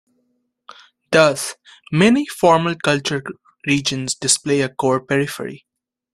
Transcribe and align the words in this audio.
Thus, 1.11 1.53
many 1.91 2.25
formal 2.25 2.73
culture 2.73 3.21
regions 3.67 4.15
display 4.15 4.61
a 4.61 4.69
core-periphery. 4.69 5.67